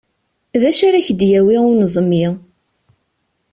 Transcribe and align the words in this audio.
D 0.61 0.63
acu 0.69 0.83
ara 0.87 1.05
k-d-yawi 1.07 1.57
uneẓmi? 1.69 2.25